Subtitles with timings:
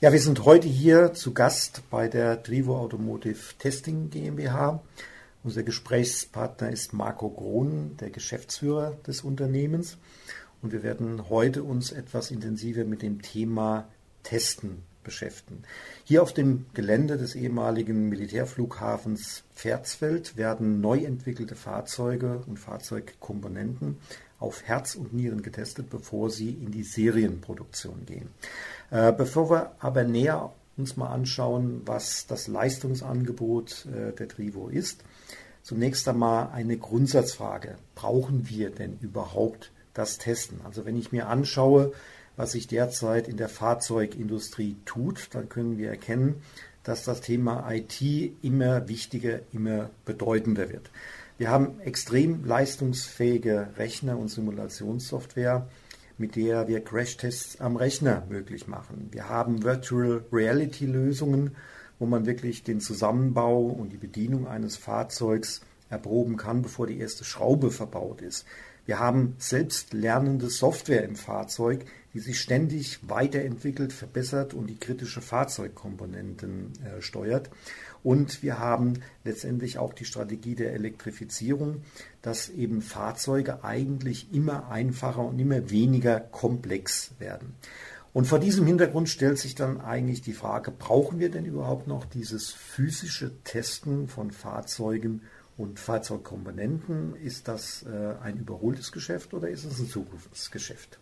[0.00, 4.80] Ja, wir sind heute hier zu Gast bei der Trivo Automotive Testing GmbH.
[5.42, 9.98] Unser Gesprächspartner ist Marco Krohn, der Geschäftsführer des Unternehmens.
[10.62, 13.88] Und wir werden heute uns etwas intensiver mit dem Thema
[14.22, 15.64] Testen beschäftigen.
[16.04, 23.96] Hier auf dem Gelände des ehemaligen Militärflughafens Pferdsfeld werden neu entwickelte Fahrzeuge und Fahrzeugkomponenten
[24.38, 28.28] auf Herz und Nieren getestet, bevor sie in die Serienproduktion gehen.
[28.90, 35.04] Äh, bevor wir aber näher uns mal anschauen, was das Leistungsangebot äh, der Trivo ist,
[35.62, 37.76] zunächst einmal eine Grundsatzfrage.
[37.94, 40.60] Brauchen wir denn überhaupt das Testen?
[40.64, 41.92] Also wenn ich mir anschaue,
[42.36, 46.36] was sich derzeit in der Fahrzeugindustrie tut, dann können wir erkennen,
[46.84, 48.00] dass das Thema IT
[48.42, 50.90] immer wichtiger, immer bedeutender wird.
[51.36, 55.68] Wir haben extrem leistungsfähige Rechner und Simulationssoftware,
[56.18, 59.08] mit der wir Crashtests am Rechner möglich machen.
[59.12, 61.52] Wir haben Virtual Reality Lösungen,
[61.98, 67.24] wo man wirklich den Zusammenbau und die Bedienung eines Fahrzeugs erproben kann, bevor die erste
[67.24, 68.44] Schraube verbaut ist.
[68.84, 76.72] Wir haben selbstlernende Software im Fahrzeug, die sich ständig weiterentwickelt, verbessert und die kritische Fahrzeugkomponenten
[76.82, 77.50] äh, steuert.
[78.02, 81.82] Und wir haben letztendlich auch die Strategie der Elektrifizierung,
[82.22, 87.54] dass eben Fahrzeuge eigentlich immer einfacher und immer weniger komplex werden.
[88.12, 92.04] Und vor diesem Hintergrund stellt sich dann eigentlich die Frage, brauchen wir denn überhaupt noch
[92.04, 95.22] dieses physische Testen von Fahrzeugen
[95.56, 97.14] und Fahrzeugkomponenten?
[97.16, 100.98] Ist das äh, ein überholtes Geschäft oder ist es ein Zukunftsgeschäft?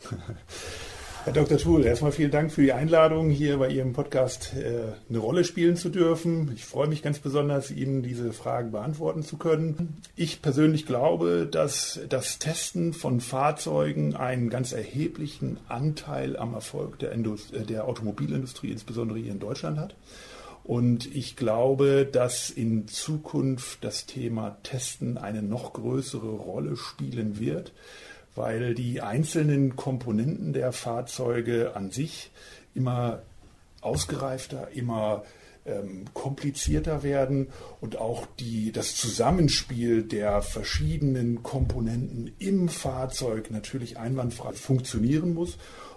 [1.24, 1.56] Herr Dr.
[1.56, 5.74] Thul, erstmal vielen Dank für die Einladung, hier bei Ihrem Podcast äh, eine Rolle spielen
[5.74, 6.52] zu dürfen.
[6.54, 10.02] Ich freue mich ganz besonders, Ihnen diese Fragen beantworten zu können.
[10.16, 17.12] Ich persönlich glaube, dass das Testen von Fahrzeugen einen ganz erheblichen Anteil am Erfolg der,
[17.12, 19.94] Indust äh, der Automobilindustrie, insbesondere hier in Deutschland hat.
[20.62, 27.72] Und ich glaube, dass in Zukunft das Thema Testen eine noch größere Rolle spielen wird,
[28.34, 32.30] weil die einzelnen Komponenten der Fahrzeuge an sich
[32.74, 33.22] immer
[33.80, 35.22] ausgereifter, immer
[35.66, 37.48] ähm, komplizierter werden
[37.80, 45.56] und auch die, das Zusammenspiel der verschiedenen Komponenten im Fahrzeug natürlich einwandfrei funktionieren muss.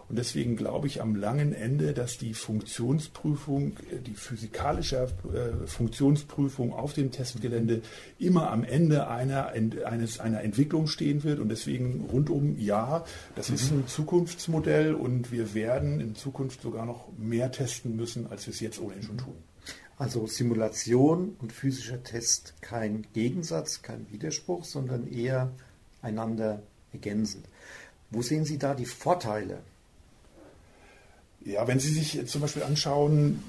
[0.09, 6.73] Und deswegen glaube ich am langen Ende, dass die Funktionsprüfung, äh, die physikalische äh, Funktionsprüfung
[6.73, 7.81] auf dem Testgelände
[8.17, 11.40] immer am Ende einer, eines, einer Entwicklung stehen wird.
[11.40, 13.03] Und deswegen rundum, ja,
[13.35, 13.56] das mhm.
[13.56, 18.53] ist ein Zukunftsmodell und wir werden in Zukunft sogar noch mehr testen müssen, als wir
[18.53, 19.35] es jetzt ohnehin schon tun.
[19.97, 25.51] Also Simulation und physischer Test kein Gegensatz, kein Widerspruch, sondern eher
[26.01, 26.62] einander
[26.94, 27.46] ergänzend.
[28.12, 29.63] Wo sehen Sie da die Vorteile
[31.47, 33.41] ja, wenn Sie sich zum Beispiel anschauen,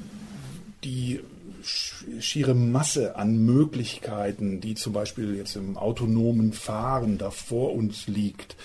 [0.84, 1.20] die
[1.62, 8.56] schiere Masse an Möglichkeiten, die zum Beispiel jetzt im autonomen Fahren da vor uns liegt,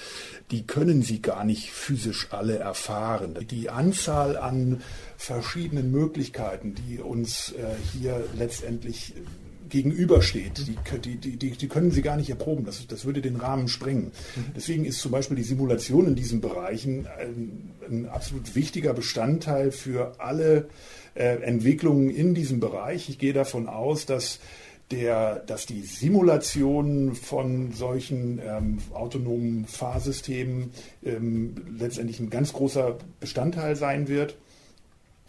[0.51, 3.35] die können Sie gar nicht physisch alle erfahren.
[3.49, 4.81] Die Anzahl an
[5.17, 9.13] verschiedenen Möglichkeiten, die uns äh, hier letztendlich
[9.73, 10.67] gegenübersteht.
[10.67, 12.63] Die, die, die, die können sie gar nicht erproben.
[12.63, 14.11] Das, das würde den Rahmen sprengen.
[14.55, 20.19] Deswegen ist zum Beispiel die Simulation in diesen Bereichen ein, ein absolut wichtiger Bestandteil für
[20.19, 20.69] alle
[21.15, 23.09] äh, Entwicklungen in diesem Bereich.
[23.09, 24.39] Ich gehe davon aus, dass
[24.91, 30.69] der, dass die Simulation von solchen ähm, autonomen Fahrsystemen
[31.03, 34.35] ähm, letztendlich ein ganz großer Bestandteil sein wird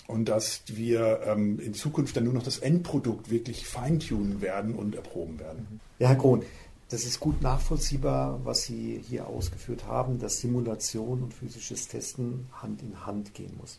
[0.06, 4.94] und dass wir ähm, in Zukunft dann nur noch das Endprodukt wirklich feintunen werden und
[4.94, 5.80] erproben werden.
[5.98, 6.42] Ja, Herr Krohn,
[6.90, 12.82] das ist gut nachvollziehbar, was Sie hier ausgeführt haben, dass Simulation und physisches Testen Hand
[12.82, 13.78] in Hand gehen muss.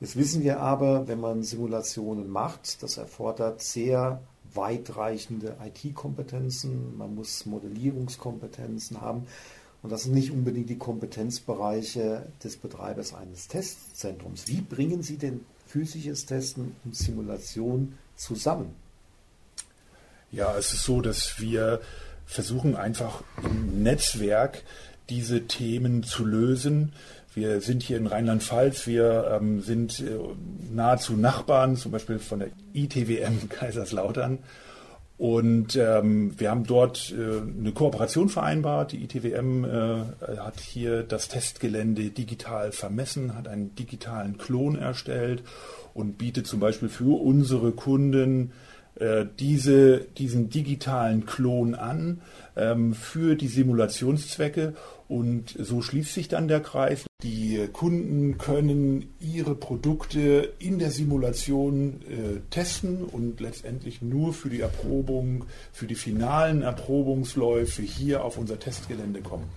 [0.00, 4.22] Jetzt wissen wir aber, wenn man Simulationen macht, das erfordert sehr
[4.54, 9.26] weitreichende IT-Kompetenzen, man muss Modellierungskompetenzen haben.
[9.82, 14.48] Und das sind nicht unbedingt die Kompetenzbereiche des Betreibers eines Testzentrums.
[14.48, 18.74] Wie bringen Sie denn physisches Testen und Simulation zusammen?
[20.32, 21.80] Ja, es ist so, dass wir
[22.26, 24.62] versuchen einfach im Netzwerk
[25.08, 26.92] diese Themen zu lösen.
[27.34, 30.18] Wir sind hier in Rheinland-Pfalz, wir ähm, sind äh,
[30.70, 34.40] nahezu Nachbarn, zum Beispiel von der ITWM Kaiserslautern.
[35.18, 38.92] Und ähm, wir haben dort äh, eine Kooperation vereinbart.
[38.92, 45.42] Die ITWM äh, hat hier das Testgelände digital vermessen, hat einen digitalen Klon erstellt
[45.92, 48.52] und bietet zum Beispiel für unsere Kunden
[49.00, 52.20] äh, diese, diesen digitalen Klon an
[52.56, 54.74] ähm, für die Simulationszwecke
[55.08, 57.06] und so schließt sich dann der Kreis.
[57.22, 64.60] Die Kunden können ihre Produkte in der Simulation äh, testen und letztendlich nur für die
[64.60, 69.48] Erprobung, für die finalen Erprobungsläufe hier auf unser Testgelände kommen.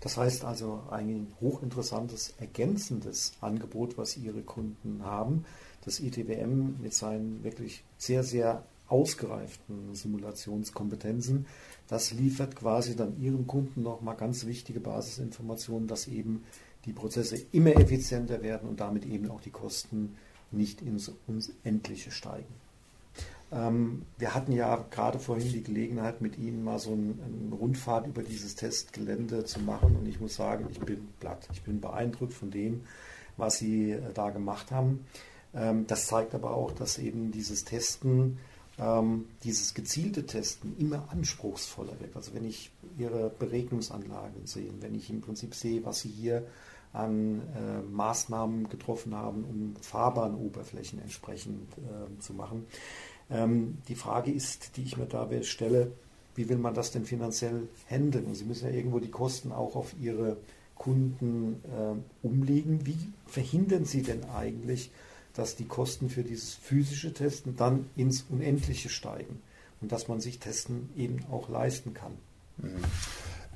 [0.00, 5.44] Das heißt also ein hochinteressantes ergänzendes Angebot, was Ihre Kunden haben.
[5.84, 11.46] Das ITWM mit seinen wirklich sehr, sehr ausgereiften Simulationskompetenzen,
[11.88, 16.44] das liefert quasi dann Ihren Kunden nochmal ganz wichtige Basisinformationen, dass eben
[16.84, 20.16] die Prozesse immer effizienter werden und damit eben auch die Kosten
[20.50, 22.54] nicht ins Unendliche steigen.
[23.52, 28.22] Ähm, wir hatten ja gerade vorhin die Gelegenheit, mit Ihnen mal so eine Rundfahrt über
[28.22, 31.48] dieses Testgelände zu machen und ich muss sagen, ich bin platt.
[31.52, 32.82] Ich bin beeindruckt von dem,
[33.36, 35.04] was Sie äh, da gemacht haben.
[35.54, 38.38] Ähm, das zeigt aber auch, dass eben dieses Testen,
[38.80, 42.16] ähm, dieses gezielte Testen immer anspruchsvoller wird.
[42.16, 46.46] Also wenn ich Ihre Beregnungsanlagen sehe, wenn ich im Prinzip sehe, was Sie hier
[46.92, 52.66] an äh, Maßnahmen getroffen haben, um Fahrbahnoberflächen entsprechend äh, zu machen,
[53.30, 55.92] ähm, die Frage ist, die ich mir da stelle,
[56.34, 58.26] wie will man das denn finanziell handeln?
[58.26, 60.38] Und Sie müssen ja irgendwo die Kosten auch auf Ihre
[60.74, 62.86] Kunden äh, umlegen.
[62.86, 62.96] Wie
[63.26, 64.90] verhindern Sie denn eigentlich,
[65.40, 69.40] dass die Kosten für dieses physische Testen dann ins Unendliche steigen
[69.80, 72.12] und dass man sich Testen eben auch leisten kann?
[72.58, 72.84] Mhm.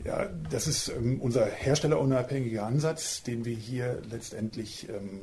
[0.03, 5.21] Ja, das ist ähm, unser herstellerunabhängiger Ansatz, den wir hier letztendlich ähm,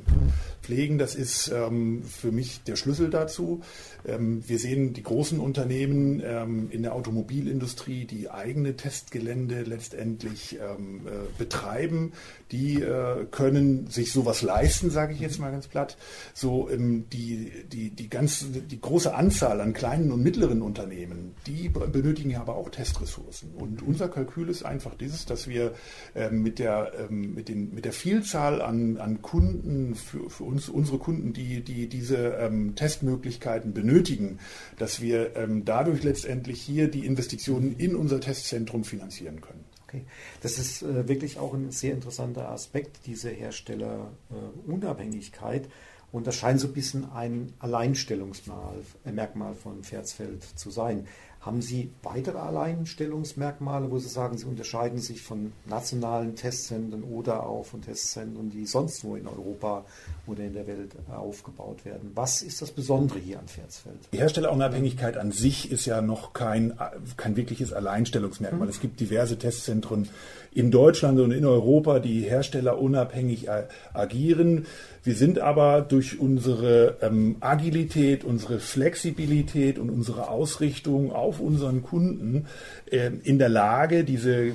[0.60, 0.98] pflegen.
[0.98, 3.60] Das ist ähm, für mich der Schlüssel dazu.
[4.04, 11.06] Ähm, wir sehen die großen Unternehmen ähm, in der Automobilindustrie, die eigene Testgelände letztendlich ähm,
[11.06, 12.12] äh, betreiben.
[12.52, 15.96] Die äh, können sich sowas leisten, sage ich jetzt mal ganz platt.
[16.34, 22.30] So die, die, die, ganz, die große Anzahl an kleinen und mittleren Unternehmen, die benötigen
[22.30, 23.54] ja aber auch Testressourcen.
[23.54, 25.72] Und unser Kalkül ist einfach dieses, dass wir
[26.14, 30.68] ähm, mit, der, ähm, mit, den, mit der Vielzahl an, an Kunden, für, für uns,
[30.68, 34.38] unsere Kunden, die, die diese ähm, Testmöglichkeiten benötigen,
[34.78, 39.61] dass wir ähm, dadurch letztendlich hier die Investitionen in unser Testzentrum finanzieren können.
[39.92, 40.04] Okay.
[40.40, 45.66] Das ist äh, wirklich auch ein sehr interessanter Aspekt, diese Herstellerunabhängigkeit.
[45.66, 45.68] Äh,
[46.12, 51.06] und das scheint so ein bisschen ein Alleinstellungsmerkmal von Pferdsfeld zu sein.
[51.40, 57.66] Haben Sie weitere Alleinstellungsmerkmale, wo Sie sagen, Sie unterscheiden sich von nationalen Testzentren oder auch
[57.66, 59.84] von Testzentren, die sonst nur in Europa
[60.28, 62.12] oder in der Welt aufgebaut werden?
[62.14, 63.96] Was ist das Besondere hier an Pferdsfeld?
[64.12, 66.78] Die Herstellerunabhängigkeit an sich ist ja noch kein,
[67.16, 68.66] kein wirkliches Alleinstellungsmerkmal.
[68.66, 68.70] Mhm.
[68.70, 70.08] Es gibt diverse Testzentren
[70.52, 73.48] in Deutschland und in Europa, die herstellerunabhängig
[73.92, 74.66] agieren.
[75.02, 82.46] Wir sind aber durch unsere ähm, Agilität, unsere Flexibilität und unsere Ausrichtung auf unseren Kunden
[82.90, 84.50] äh, in der Lage, diese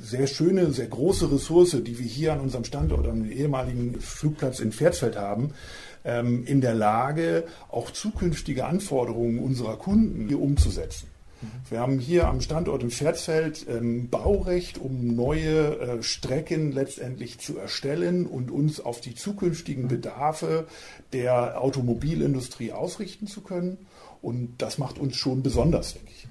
[0.00, 4.72] sehr schöne, sehr große Ressource, die wir hier an unserem Standort, am ehemaligen Flugplatz in
[4.72, 5.50] Pferdsfeld haben,
[6.06, 11.11] ähm, in der Lage, auch zukünftige Anforderungen unserer Kunden hier umzusetzen.
[11.68, 17.58] Wir haben hier am Standort im Pferdsfeld ähm, Baurecht, um neue äh, Strecken letztendlich zu
[17.58, 20.66] erstellen und uns auf die zukünftigen Bedarfe
[21.12, 23.78] der Automobilindustrie ausrichten zu können.
[24.20, 26.28] Und das macht uns schon besonders, denke ich.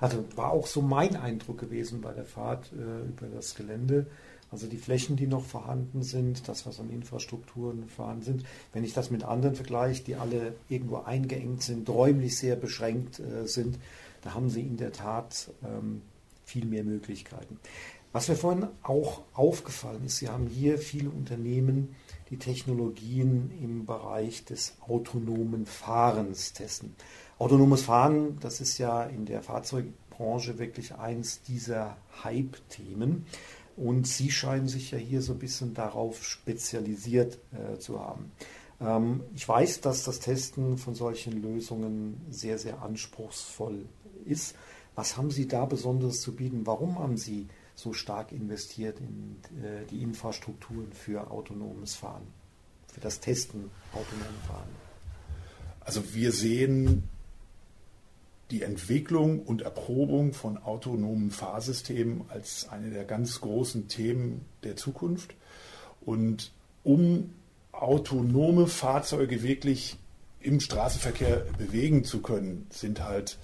[0.00, 4.06] Also war auch so mein Eindruck gewesen bei der Fahrt äh, über das Gelände.
[4.50, 8.92] Also die Flächen, die noch vorhanden sind, das, was an Infrastrukturen vorhanden sind, wenn ich
[8.92, 13.78] das mit anderen vergleiche, die alle irgendwo eingeengt sind, räumlich sehr beschränkt äh, sind,
[14.22, 16.02] da haben Sie in der Tat ähm,
[16.44, 17.58] viel mehr Möglichkeiten.
[18.12, 21.94] Was mir vorhin auch aufgefallen ist, Sie haben hier viele Unternehmen,
[22.30, 26.94] die Technologien im Bereich des autonomen Fahrens testen.
[27.38, 33.26] Autonomes Fahren, das ist ja in der Fahrzeugbranche wirklich eins dieser Hype-Themen.
[33.76, 38.30] Und Sie scheinen sich ja hier so ein bisschen darauf spezialisiert äh, zu haben.
[38.82, 43.86] Ähm, ich weiß, dass das Testen von solchen Lösungen sehr, sehr anspruchsvoll
[44.22, 44.54] ist.
[44.94, 46.66] Was haben Sie da Besonderes zu bieten?
[46.66, 52.26] Warum haben Sie so stark investiert in äh, die Infrastrukturen für autonomes Fahren,
[52.92, 54.68] für das Testen autonomen Fahren?
[55.80, 57.04] Also wir sehen
[58.50, 65.34] die Entwicklung und Erprobung von autonomen Fahrsystemen als eine der ganz großen Themen der Zukunft.
[66.02, 66.52] Und
[66.84, 67.30] um
[67.72, 69.96] autonome Fahrzeuge wirklich
[70.40, 73.38] im Straßenverkehr bewegen zu können, sind halt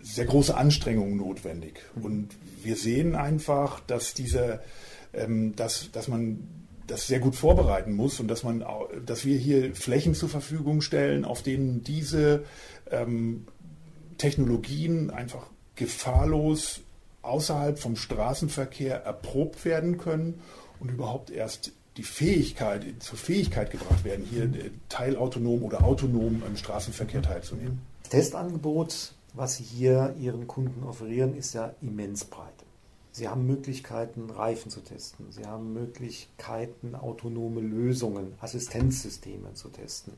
[0.00, 1.80] sehr große Anstrengungen notwendig.
[2.00, 2.28] Und
[2.62, 4.60] wir sehen einfach, dass diese,
[5.12, 6.48] ähm, dass, dass man
[6.86, 8.64] das sehr gut vorbereiten muss und dass man,
[9.04, 12.44] dass wir hier Flächen zur Verfügung stellen, auf denen diese
[12.90, 13.46] ähm,
[14.18, 16.80] Technologien einfach gefahrlos
[17.22, 20.40] außerhalb vom Straßenverkehr erprobt werden können
[20.78, 26.56] und überhaupt erst die Fähigkeit, zur Fähigkeit gebracht werden, hier äh, teilautonom oder autonom im
[26.56, 27.80] Straßenverkehr teilzunehmen.
[28.02, 32.64] Das Testangebot, was Sie hier Ihren Kunden offerieren, ist ja immens breit.
[33.16, 35.26] Sie haben Möglichkeiten, Reifen zu testen.
[35.30, 40.12] Sie haben Möglichkeiten, autonome Lösungen, Assistenzsysteme zu testen.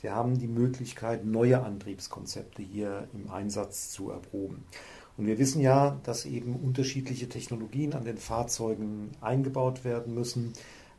[0.00, 4.64] Sie haben die Möglichkeit, neue Antriebskonzepte hier im Einsatz zu erproben.
[5.16, 10.52] Und wir wissen ja, dass eben unterschiedliche Technologien an den Fahrzeugen eingebaut werden müssen.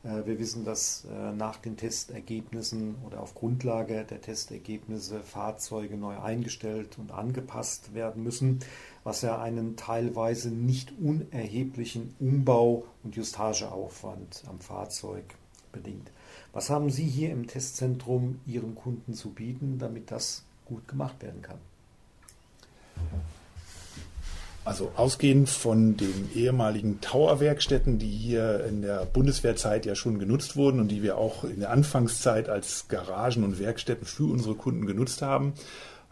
[0.05, 6.17] Äh, wir wissen, dass äh, nach den Testergebnissen oder auf Grundlage der Testergebnisse Fahrzeuge neu
[6.17, 8.59] eingestellt und angepasst werden müssen
[9.05, 15.23] was ja einen teilweise nicht unerheblichen Umbau- und Justageaufwand am Fahrzeug
[15.71, 16.11] bedingt.
[16.53, 21.43] Was haben Sie hier im Testzentrum Ihren Kunden zu bieten, damit das gut gemacht werden
[21.43, 21.59] kann?
[24.65, 30.79] Also ausgehend von den ehemaligen Tower-Werkstätten, die hier in der Bundeswehrzeit ja schon genutzt wurden
[30.79, 35.21] und die wir auch in der Anfangszeit als Garagen und Werkstätten für unsere Kunden genutzt
[35.21, 35.53] haben,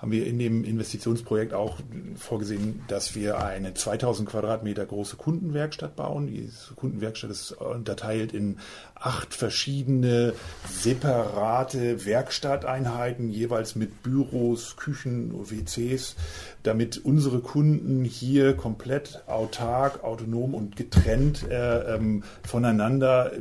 [0.03, 1.77] haben wir in dem Investitionsprojekt auch
[2.17, 6.27] vorgesehen, dass wir eine 2000 Quadratmeter große Kundenwerkstatt bauen.
[6.27, 8.57] Die Kundenwerkstatt ist unterteilt in
[8.95, 10.33] acht verschiedene
[10.69, 16.17] separate Werkstatteinheiten, jeweils mit Büros, Küchen, WCs,
[16.63, 23.31] damit unsere Kunden hier komplett autark, autonom und getrennt äh, ähm, voneinander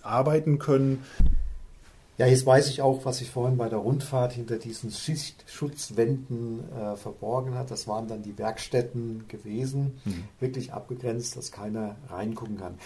[0.00, 1.04] arbeiten können.
[2.18, 6.96] Ja, jetzt weiß ich auch, was sich vorhin bei der Rundfahrt hinter diesen Schichtschutzwänden äh,
[6.96, 7.70] verborgen hat.
[7.70, 10.24] Das waren dann die Werkstätten gewesen, mhm.
[10.40, 12.78] wirklich abgegrenzt, dass keiner reingucken kann.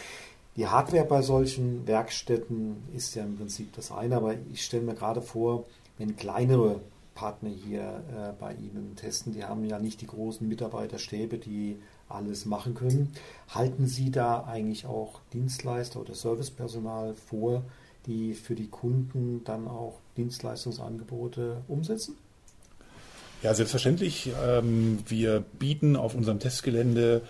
[0.56, 4.94] Die Hardware bei solchen Werkstätten ist ja im Prinzip das eine, aber ich stelle mir
[4.94, 5.64] gerade vor,
[5.96, 6.80] wenn kleinere
[7.14, 12.46] Partner hier äh, bei Ihnen testen, die haben ja nicht die großen Mitarbeiterstäbe, die alles
[12.46, 13.12] machen können.
[13.49, 17.62] Halten Sie da eigentlich auch Dienstleister oder Servicepersonal vor,
[18.07, 22.16] die für die Kunden dann auch Dienstleistungsangebote umsetzen?
[23.42, 24.30] Ja, selbstverständlich.
[24.45, 27.23] Ähm, wir bieten auf unserem Testgelände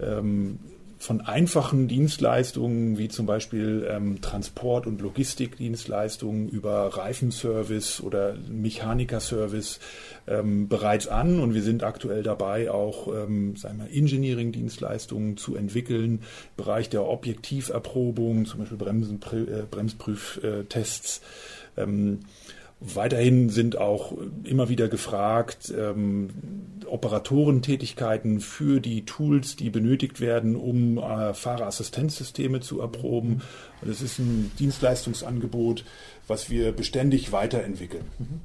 [0.00, 0.60] ähm,
[1.06, 9.78] von einfachen Dienstleistungen wie zum Beispiel ähm, Transport- und Logistikdienstleistungen über Reifenservice oder Mechanikerservice
[10.26, 16.14] ähm, bereits an und wir sind aktuell dabei, auch ähm, sagen wir, Engineering-Dienstleistungen zu entwickeln,
[16.14, 16.20] im
[16.56, 21.20] Bereich der Objektiverprobung, zum Beispiel Bremsen, äh, Bremsprüftests.
[21.76, 22.18] Ähm,
[22.78, 24.12] Weiterhin sind auch
[24.44, 26.28] immer wieder gefragt ähm,
[26.86, 33.40] Operatorentätigkeiten für die Tools, die benötigt werden, um äh, Fahrerassistenzsysteme zu erproben.
[33.80, 35.84] Das ist ein Dienstleistungsangebot,
[36.26, 38.04] was wir beständig weiterentwickeln.
[38.18, 38.40] Mhm.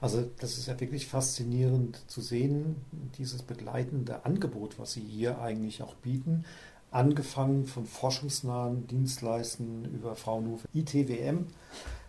[0.00, 2.76] Also das ist ja wirklich faszinierend zu sehen,
[3.18, 6.44] dieses begleitende Angebot, was Sie hier eigentlich auch bieten.
[6.90, 11.46] Angefangen von forschungsnahen Dienstleistungen über Fraunhofer ITWM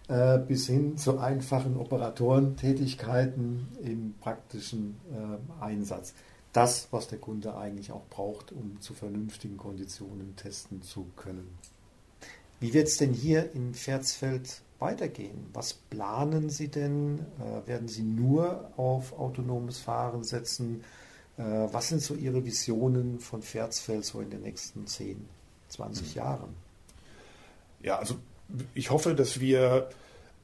[0.08, 6.14] äh, bis hin zu einfachen Operatorentätigkeiten im praktischen äh, Einsatz.
[6.54, 11.58] Das, was der Kunde eigentlich auch braucht, um zu vernünftigen Konditionen testen zu können.
[12.60, 15.50] Wie wird es denn hier in Verzfeld weitergehen?
[15.54, 17.20] Was planen Sie denn?
[17.40, 20.84] Äh, werden Sie nur auf autonomes Fahren setzen?
[21.38, 25.28] Äh, was sind so Ihre Visionen von Verzfeld so in den nächsten 10,
[25.70, 26.14] 20 mhm.
[26.14, 26.50] Jahren?
[27.82, 28.16] Ja, also
[28.74, 29.89] ich hoffe, dass wir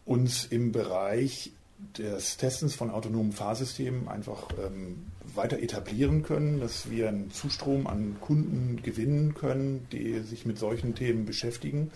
[0.06, 1.52] uns im Bereich
[1.98, 5.06] des Testens von autonomen Fahrsystemen einfach ähm,
[5.36, 10.96] weiter etablieren können, dass wir einen Zustrom an Kunden gewinnen können, die sich mit solchen
[10.96, 11.92] Themen beschäftigen.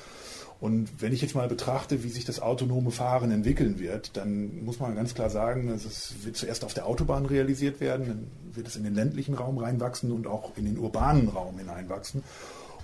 [0.60, 4.80] Und wenn ich jetzt mal betrachte, wie sich das autonome Fahren entwickeln wird, dann muss
[4.80, 8.76] man ganz klar sagen, es wird zuerst auf der Autobahn realisiert werden, dann wird es
[8.76, 12.24] in den ländlichen Raum reinwachsen und auch in den urbanen Raum hineinwachsen.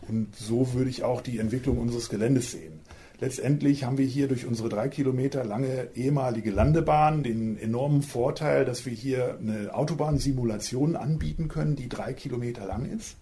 [0.08, 2.80] Und so würde ich auch die Entwicklung unseres Geländes sehen.
[3.24, 8.86] Letztendlich haben wir hier durch unsere drei Kilometer lange ehemalige Landebahn den enormen Vorteil, dass
[8.86, 13.16] wir hier eine Autobahnsimulation anbieten können, die drei Kilometer lang ist.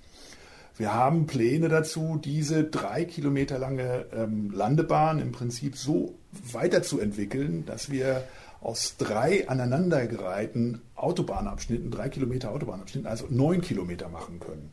[0.76, 6.16] Wir haben Pläne dazu, diese drei Kilometer lange ähm, Landebahn im Prinzip so
[6.52, 8.24] weiterzuentwickeln, dass wir
[8.60, 14.72] aus drei aneinandergereihten Autobahnabschnitten, drei Kilometer Autobahnabschnitten, also neun Kilometer machen können.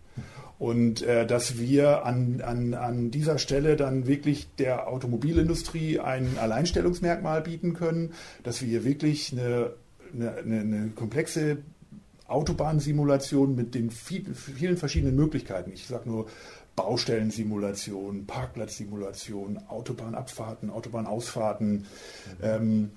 [0.58, 7.42] Und äh, dass wir an, an, an dieser Stelle dann wirklich der Automobilindustrie ein Alleinstellungsmerkmal
[7.42, 8.12] bieten können,
[8.42, 9.72] dass wir hier wirklich eine,
[10.12, 11.58] eine, eine komplexe
[12.26, 15.70] Autobahnsimulation mit den vielen verschiedenen Möglichkeiten.
[15.72, 16.26] Ich sage nur
[16.76, 21.70] Baustellensimulation, Parkplatzsimulation, Autobahnabfahrten, Autobahnausfahrten.
[21.70, 21.84] Mhm.
[22.42, 22.90] Ähm,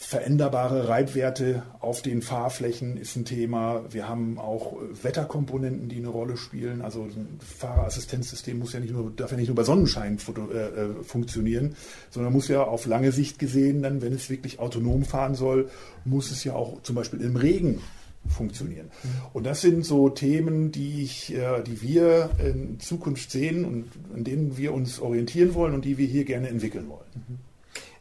[0.00, 3.82] Veränderbare Reibwerte auf den Fahrflächen ist ein Thema.
[3.90, 6.82] Wir haben auch Wetterkomponenten, die eine Rolle spielen.
[6.82, 10.16] Also ein Fahrerassistenzsystem muss ja nicht nur, darf ja nicht nur bei Sonnenschein
[10.52, 11.74] äh, äh, funktionieren,
[12.10, 15.68] sondern muss ja auf lange Sicht gesehen, dann, wenn es wirklich autonom fahren soll,
[16.04, 17.80] muss es ja auch zum Beispiel im Regen
[18.28, 18.90] funktionieren.
[19.32, 24.22] Und das sind so Themen, die, ich, äh, die wir in Zukunft sehen und an
[24.22, 27.47] denen wir uns orientieren wollen und die wir hier gerne entwickeln wollen.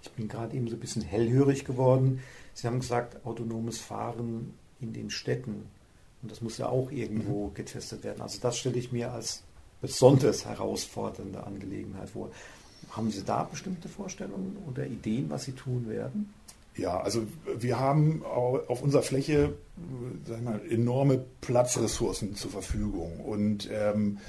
[0.01, 2.21] Ich bin gerade eben so ein bisschen hellhörig geworden.
[2.53, 5.65] Sie haben gesagt, autonomes Fahren in den Städten.
[6.21, 7.53] Und das muss ja auch irgendwo mhm.
[7.53, 8.21] getestet werden.
[8.21, 9.43] Also das stelle ich mir als
[9.81, 12.31] besonders herausfordernde Angelegenheit vor.
[12.91, 16.33] Haben Sie da bestimmte Vorstellungen oder Ideen, was Sie tun werden?
[16.75, 17.23] Ja, also
[17.57, 19.53] wir haben auf unserer Fläche
[20.25, 23.19] sagen wir mal, enorme Platzressourcen zur Verfügung.
[23.19, 24.19] Und ähm,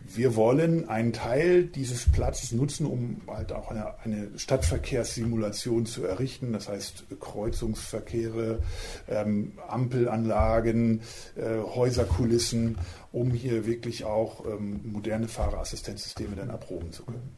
[0.00, 6.52] wir wollen einen Teil dieses Platzes nutzen, um halt auch eine, eine Stadtverkehrssimulation zu errichten.
[6.52, 8.60] Das heißt Kreuzungsverkehre,
[9.08, 11.00] ähm, Ampelanlagen,
[11.36, 12.78] äh, Häuserkulissen,
[13.12, 17.36] um hier wirklich auch ähm, moderne Fahrerassistenzsysteme dann erproben zu können.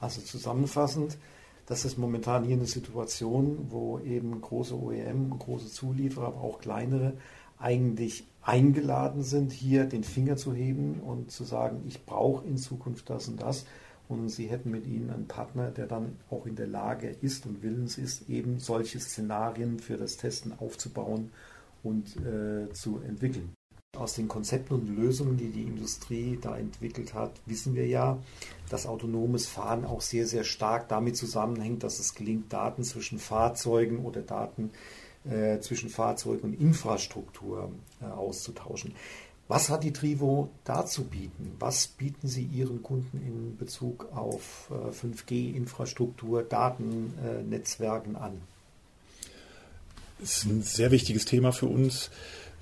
[0.00, 1.18] Also zusammenfassend,
[1.66, 7.12] das ist momentan hier eine Situation, wo eben große OEM, große Zulieferer, aber auch kleinere
[7.58, 13.10] eigentlich eingeladen sind, hier den Finger zu heben und zu sagen, ich brauche in Zukunft
[13.10, 13.66] das und das.
[14.08, 17.62] Und sie hätten mit ihnen einen Partner, der dann auch in der Lage ist und
[17.62, 21.30] willens ist, eben solche Szenarien für das Testen aufzubauen
[21.82, 23.52] und äh, zu entwickeln.
[23.96, 28.18] Aus den Konzepten und Lösungen, die die Industrie da entwickelt hat, wissen wir ja,
[28.70, 34.06] dass autonomes Fahren auch sehr, sehr stark damit zusammenhängt, dass es gelingt, Daten zwischen Fahrzeugen
[34.06, 34.97] oder Daten äh,
[35.60, 37.70] zwischen Fahrzeug und Infrastruktur
[38.00, 38.94] äh, auszutauschen.
[39.48, 41.56] Was hat die Trivo da zu bieten?
[41.58, 48.40] Was bieten Sie Ihren Kunden in Bezug auf äh, 5G-Infrastruktur, Datennetzwerken an?
[50.20, 52.10] Das ist ein sehr wichtiges Thema für uns.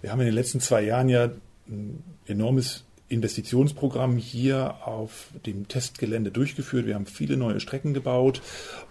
[0.00, 1.30] Wir haben in den letzten zwei Jahren ja
[1.68, 6.87] ein enormes Investitionsprogramm hier auf dem Testgelände durchgeführt.
[6.87, 8.42] Wir haben viele neue Strecken gebaut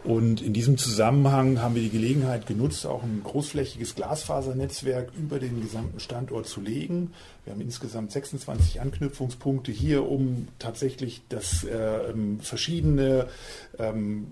[0.03, 5.61] und in diesem Zusammenhang haben wir die Gelegenheit genutzt, auch ein großflächiges Glasfasernetzwerk über den
[5.61, 7.11] gesamten Standort zu legen.
[7.43, 13.27] Wir haben insgesamt 26 Anknüpfungspunkte hier, um tatsächlich das äh, verschiedene
[13.77, 14.27] ähm,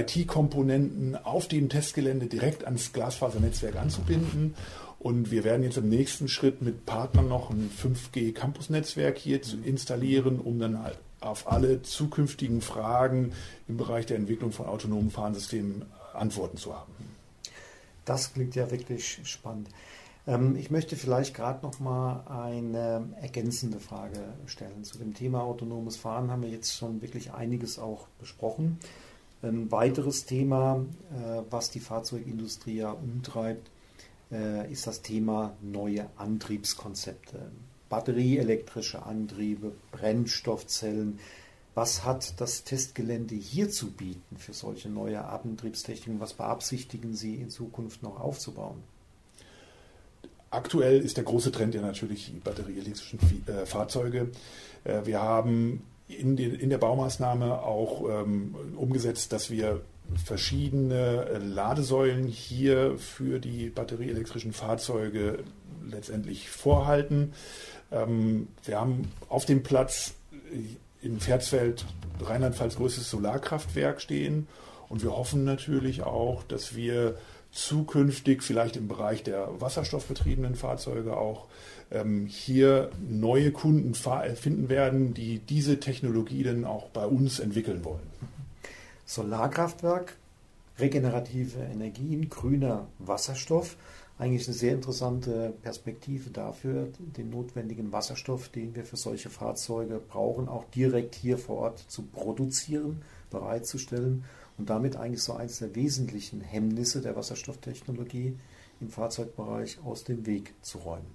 [0.00, 4.54] IT-Komponenten auf dem Testgelände direkt ans Glasfasernetzwerk anzubinden.
[4.98, 10.40] Und wir werden jetzt im nächsten Schritt mit Partnern noch ein 5G-Campus-Netzwerk hier zu installieren,
[10.40, 13.32] um dann halt auf alle zukünftigen Fragen
[13.68, 15.84] im Bereich der Entwicklung von autonomen Fahrsystemen
[16.14, 16.92] Antworten zu haben.
[18.04, 19.68] Das klingt ja wirklich spannend.
[20.26, 24.84] Ähm, ich möchte vielleicht gerade noch mal eine ergänzende Frage stellen.
[24.84, 28.78] Zu dem Thema autonomes Fahren haben wir jetzt schon wirklich einiges auch besprochen.
[29.40, 33.70] Ein weiteres Thema, äh, was die Fahrzeugindustrie ja umtreibt,
[34.32, 37.52] äh, ist das Thema neue Antriebskonzepte.
[37.88, 41.20] Batterieelektrische Antriebe, Brennstoffzellen.
[41.76, 46.20] Was hat das Testgelände hier zu bieten für solche neue Antriebstechniken?
[46.20, 48.82] Was beabsichtigen Sie in Zukunft noch aufzubauen?
[50.50, 54.30] Aktuell ist der große Trend ja natürlich die batterieelektrischen äh, Fahrzeuge.
[55.04, 59.82] Wir haben in, der Baumaßnahme auch ähm, umgesetzt, dass wir
[60.24, 65.40] verschiedene äh, Ladesäulen hier für die batterieelektrischen Fahrzeuge
[65.86, 67.32] letztendlich vorhalten.
[67.92, 71.84] Ähm, wir haben auf dem Platz äh, in Pferdsfeld
[72.20, 74.48] Rheinland-Pfalz größtes Solarkraftwerk stehen
[74.88, 77.16] und wir hoffen natürlich auch, dass wir
[77.58, 81.46] zukünftig vielleicht im Bereich der wasserstoffbetriebenen Fahrzeuge auch
[81.90, 88.06] ähm, hier neue Kunden finden werden, die diese Technologie dann auch bei uns entwickeln wollen.
[89.06, 90.16] Solarkraftwerk,
[90.78, 93.76] regenerative Energien, grüner Wasserstoff.
[94.18, 100.48] Eigentlich eine sehr interessante Perspektive dafür, den notwendigen Wasserstoff, den wir für solche Fahrzeuge brauchen,
[100.48, 104.24] auch direkt hier vor Ort zu produzieren, bereitzustellen
[104.58, 108.36] und damit eigentlich so eines der wesentlichen Hemmnisse der Wasserstofftechnologie
[108.80, 111.06] im Fahrzeugbereich aus dem Weg zu räumen.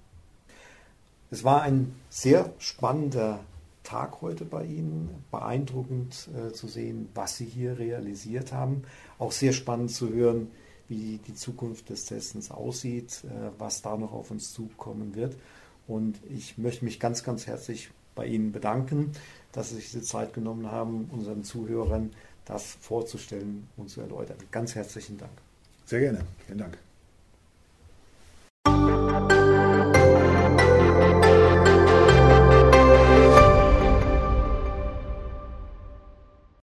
[1.29, 3.39] Es war ein sehr spannender
[3.83, 5.09] Tag heute bei Ihnen.
[5.31, 8.83] Beeindruckend äh, zu sehen, was Sie hier realisiert haben.
[9.19, 10.51] Auch sehr spannend zu hören,
[10.87, 15.35] wie die Zukunft des Testens aussieht, äh, was da noch auf uns zukommen wird.
[15.87, 19.11] Und ich möchte mich ganz, ganz herzlich bei Ihnen bedanken,
[19.51, 22.11] dass Sie sich diese Zeit genommen haben, unseren Zuhörern
[22.45, 24.37] das vorzustellen und zu erläutern.
[24.51, 25.31] Ganz herzlichen Dank.
[25.85, 26.21] Sehr gerne.
[26.45, 26.77] Vielen Dank.